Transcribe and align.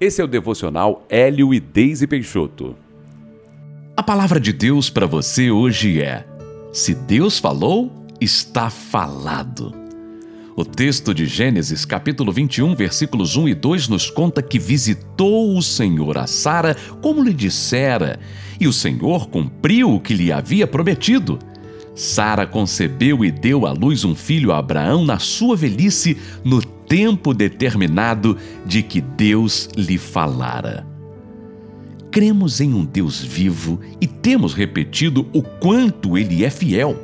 Esse 0.00 0.20
é 0.20 0.24
o 0.24 0.28
devocional 0.28 1.06
Hélio 1.08 1.54
e 1.54 1.60
Deise 1.60 2.06
Peixoto. 2.06 2.74
A 3.96 4.02
palavra 4.02 4.40
de 4.40 4.52
Deus 4.52 4.90
para 4.90 5.06
você 5.06 5.52
hoje 5.52 6.02
é: 6.02 6.26
Se 6.72 6.94
Deus 6.94 7.38
falou, 7.38 7.92
está 8.20 8.68
falado. 8.68 9.72
O 10.56 10.64
texto 10.64 11.14
de 11.14 11.26
Gênesis, 11.26 11.84
capítulo 11.84 12.32
21, 12.32 12.74
versículos 12.74 13.36
1 13.36 13.48
e 13.48 13.54
2, 13.54 13.88
nos 13.88 14.10
conta 14.10 14.42
que 14.42 14.58
visitou 14.58 15.56
o 15.56 15.62
Senhor 15.62 16.18
a 16.18 16.26
Sara 16.26 16.76
como 17.00 17.22
lhe 17.22 17.32
dissera, 17.32 18.18
e 18.58 18.66
o 18.66 18.72
Senhor 18.72 19.28
cumpriu 19.28 19.94
o 19.94 20.00
que 20.00 20.14
lhe 20.14 20.32
havia 20.32 20.66
prometido. 20.66 21.38
Sara 21.94 22.44
concebeu 22.46 23.24
e 23.24 23.30
deu 23.30 23.64
à 23.64 23.72
luz 23.72 24.04
um 24.04 24.14
filho 24.14 24.50
a 24.50 24.58
Abraão 24.58 25.04
na 25.04 25.20
sua 25.20 25.54
velhice, 25.54 26.18
no 26.44 26.60
tempo 26.94 27.34
determinado 27.34 28.38
de 28.64 28.80
que 28.80 29.00
Deus 29.00 29.68
lhe 29.76 29.98
falara. 29.98 30.86
Cremos 32.08 32.60
em 32.60 32.72
um 32.72 32.84
Deus 32.84 33.20
vivo 33.20 33.80
e 34.00 34.06
temos 34.06 34.54
repetido 34.54 35.28
o 35.32 35.42
quanto 35.42 36.16
ele 36.16 36.44
é 36.44 36.50
fiel. 36.50 36.96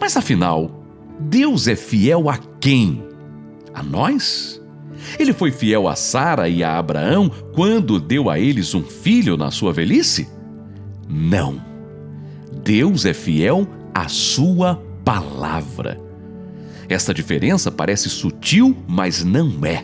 Mas 0.00 0.16
afinal, 0.16 0.84
Deus 1.18 1.66
é 1.66 1.74
fiel 1.74 2.30
a 2.30 2.38
quem? 2.60 3.02
A 3.74 3.82
nós? 3.82 4.62
Ele 5.18 5.32
foi 5.32 5.50
fiel 5.50 5.88
a 5.88 5.96
Sara 5.96 6.48
e 6.48 6.62
a 6.62 6.78
Abraão 6.78 7.28
quando 7.54 7.98
deu 7.98 8.30
a 8.30 8.38
eles 8.38 8.72
um 8.72 8.84
filho 8.84 9.36
na 9.36 9.50
sua 9.50 9.72
velhice? 9.72 10.28
Não. 11.08 11.60
Deus 12.62 13.04
é 13.04 13.12
fiel 13.12 13.66
à 13.92 14.06
sua 14.06 14.80
palavra. 15.04 16.11
Esta 16.92 17.14
diferença 17.14 17.70
parece 17.70 18.10
sutil, 18.10 18.76
mas 18.86 19.24
não 19.24 19.64
é. 19.64 19.82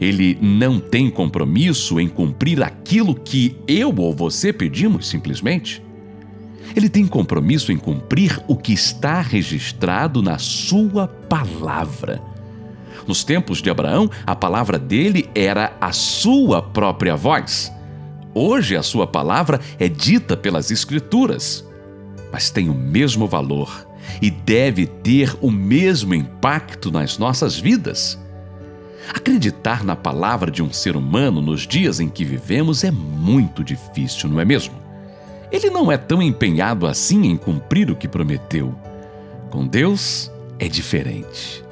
Ele 0.00 0.36
não 0.42 0.80
tem 0.80 1.08
compromisso 1.08 2.00
em 2.00 2.08
cumprir 2.08 2.60
aquilo 2.60 3.14
que 3.14 3.56
eu 3.68 3.94
ou 3.96 4.12
você 4.12 4.52
pedimos, 4.52 5.08
simplesmente. 5.08 5.80
Ele 6.74 6.88
tem 6.88 7.06
compromisso 7.06 7.70
em 7.70 7.76
cumprir 7.76 8.42
o 8.48 8.56
que 8.56 8.72
está 8.72 9.20
registrado 9.20 10.20
na 10.20 10.38
Sua 10.38 11.06
palavra. 11.06 12.20
Nos 13.06 13.22
tempos 13.22 13.62
de 13.62 13.70
Abraão, 13.70 14.10
a 14.26 14.34
palavra 14.34 14.80
dele 14.80 15.30
era 15.36 15.76
a 15.80 15.92
sua 15.92 16.60
própria 16.60 17.14
voz. 17.14 17.72
Hoje, 18.34 18.76
a 18.76 18.82
sua 18.82 19.06
palavra 19.06 19.60
é 19.78 19.88
dita 19.88 20.36
pelas 20.36 20.72
Escrituras, 20.72 21.64
mas 22.32 22.50
tem 22.50 22.68
o 22.68 22.74
mesmo 22.74 23.28
valor 23.28 23.85
e 24.20 24.30
deve 24.30 24.86
ter 24.86 25.36
o 25.40 25.50
mesmo 25.50 26.14
impacto 26.14 26.90
nas 26.90 27.18
nossas 27.18 27.58
vidas. 27.58 28.18
Acreditar 29.14 29.84
na 29.84 29.94
palavra 29.94 30.50
de 30.50 30.62
um 30.62 30.72
ser 30.72 30.96
humano 30.96 31.40
nos 31.40 31.66
dias 31.66 32.00
em 32.00 32.08
que 32.08 32.24
vivemos 32.24 32.82
é 32.82 32.90
muito 32.90 33.62
difícil, 33.62 34.28
não 34.28 34.40
é 34.40 34.44
mesmo? 34.44 34.74
Ele 35.50 35.70
não 35.70 35.92
é 35.92 35.96
tão 35.96 36.20
empenhado 36.20 36.86
assim 36.86 37.26
em 37.26 37.36
cumprir 37.36 37.90
o 37.90 37.96
que 37.96 38.08
prometeu. 38.08 38.74
Com 39.50 39.66
Deus 39.66 40.30
é 40.58 40.68
diferente. 40.68 41.64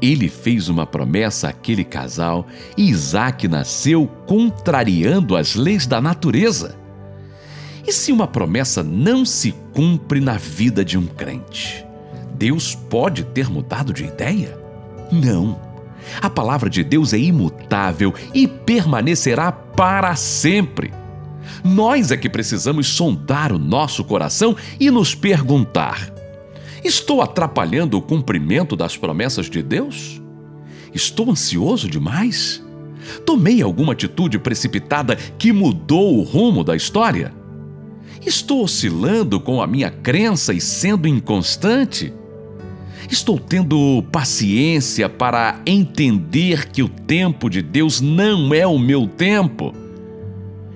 Ele 0.00 0.28
fez 0.28 0.68
uma 0.68 0.86
promessa 0.86 1.48
àquele 1.48 1.84
casal 1.84 2.46
e 2.76 2.88
Isaac 2.90 3.46
nasceu 3.46 4.08
contrariando 4.26 5.36
as 5.36 5.54
leis 5.54 5.86
da 5.86 6.00
natureza. 6.00 6.76
E 7.86 7.92
se 7.92 8.12
uma 8.12 8.26
promessa 8.26 8.82
não 8.82 9.24
se 9.24 9.52
cumpre 9.72 10.20
na 10.20 10.36
vida 10.36 10.84
de 10.84 10.96
um 10.96 11.06
crente? 11.06 11.84
Deus 12.34 12.74
pode 12.74 13.24
ter 13.24 13.48
mudado 13.50 13.92
de 13.92 14.04
ideia? 14.04 14.58
Não. 15.10 15.60
A 16.20 16.28
palavra 16.28 16.68
de 16.68 16.82
Deus 16.82 17.12
é 17.12 17.18
imutável 17.18 18.14
e 18.34 18.46
permanecerá 18.46 19.52
para 19.52 20.14
sempre. 20.16 20.92
Nós 21.64 22.10
é 22.10 22.16
que 22.16 22.28
precisamos 22.28 22.88
sondar 22.88 23.52
o 23.52 23.58
nosso 23.58 24.04
coração 24.04 24.56
e 24.80 24.90
nos 24.90 25.14
perguntar: 25.14 26.12
estou 26.82 27.22
atrapalhando 27.22 27.96
o 27.96 28.02
cumprimento 28.02 28.74
das 28.76 28.96
promessas 28.96 29.48
de 29.48 29.62
Deus? 29.62 30.20
Estou 30.94 31.30
ansioso 31.30 31.88
demais? 31.88 32.62
Tomei 33.24 33.62
alguma 33.62 33.92
atitude 33.92 34.38
precipitada 34.38 35.16
que 35.16 35.52
mudou 35.52 36.18
o 36.18 36.22
rumo 36.22 36.62
da 36.62 36.76
história? 36.76 37.32
Estou 38.24 38.62
oscilando 38.62 39.40
com 39.40 39.60
a 39.60 39.66
minha 39.66 39.90
crença 39.90 40.52
e 40.52 40.60
sendo 40.60 41.08
inconstante? 41.08 42.12
Estou 43.10 43.38
tendo 43.38 44.02
paciência 44.12 45.08
para 45.08 45.60
entender 45.66 46.68
que 46.68 46.82
o 46.82 46.88
tempo 46.88 47.50
de 47.50 47.60
Deus 47.60 48.00
não 48.00 48.54
é 48.54 48.66
o 48.66 48.78
meu 48.78 49.06
tempo? 49.06 49.74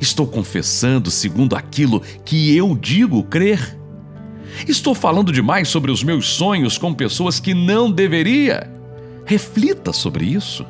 Estou 0.00 0.26
confessando 0.26 1.10
segundo 1.10 1.56
aquilo 1.56 2.02
que 2.24 2.56
eu 2.56 2.76
digo 2.76 3.22
crer? 3.24 3.78
Estou 4.68 4.94
falando 4.94 5.32
demais 5.32 5.68
sobre 5.68 5.90
os 5.90 6.02
meus 6.02 6.28
sonhos 6.28 6.76
com 6.76 6.92
pessoas 6.92 7.40
que 7.40 7.54
não 7.54 7.90
deveria? 7.90 8.70
Reflita 9.24 9.92
sobre 9.92 10.26
isso. 10.26 10.66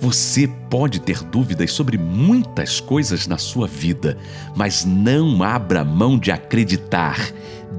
Você 0.00 0.48
pode 0.70 0.98
ter 0.98 1.22
dúvidas 1.22 1.72
sobre 1.72 1.98
muitas 1.98 2.80
coisas 2.80 3.26
na 3.26 3.36
sua 3.36 3.66
vida, 3.66 4.16
mas 4.56 4.82
não 4.82 5.42
abra 5.42 5.84
mão 5.84 6.18
de 6.18 6.30
acreditar. 6.30 7.20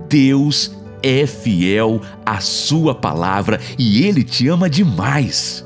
Deus 0.08 0.72
é 1.02 1.26
fiel 1.26 2.00
à 2.24 2.40
sua 2.40 2.94
palavra 2.94 3.60
e 3.76 4.06
ele 4.06 4.24
te 4.24 4.48
ama 4.48 4.70
demais. 4.70 5.66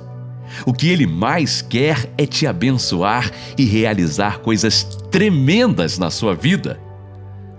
O 0.66 0.72
que 0.72 0.88
ele 0.88 1.06
mais 1.06 1.62
quer 1.62 2.10
é 2.18 2.26
te 2.26 2.48
abençoar 2.48 3.30
e 3.58 3.66
realizar 3.66 4.40
coisas 4.40 4.86
tremendas 5.12 5.98
na 5.98 6.10
sua 6.10 6.34
vida. 6.34 6.80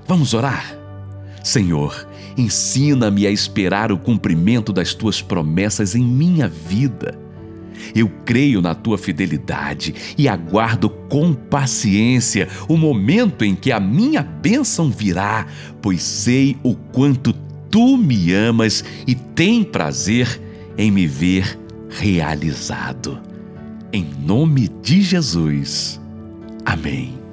Vamos 0.07 0.33
orar? 0.33 0.75
Senhor, 1.45 2.09
ensina-me 2.35 3.27
a 3.27 3.31
esperar 3.31 3.93
o 3.93 3.99
cumprimento 3.99 4.73
das 4.73 4.95
tuas 4.95 5.21
promessas 5.21 5.95
em 5.95 6.03
minha 6.03 6.49
vida 6.49 7.26
eu 7.99 8.09
creio 8.25 8.61
na 8.61 8.75
tua 8.75 8.99
fidelidade 8.99 9.95
e 10.17 10.29
aguardo 10.29 10.89
com 10.89 11.33
paciência 11.33 12.49
o 12.69 12.77
momento 12.77 13.45
em 13.45 13.55
que 13.55 13.73
a 13.73 13.81
minha 13.81 14.23
bênção 14.23 14.91
virá, 14.91 15.47
pois 15.81 16.03
sei 16.03 16.57
o 16.63 16.75
quanto 16.75 17.33
tu 17.71 17.97
me 17.97 18.33
amas 18.33 18.85
e 19.07 19.15
tem 19.15 19.63
prazer 19.65 20.41
em 20.79 20.91
me 20.91 21.07
ver 21.07 21.59
realizado. 21.89 23.21
Em 23.93 24.07
nome 24.21 24.69
de 24.83 25.01
Jesus. 25.01 26.01
Amém. 26.65 27.26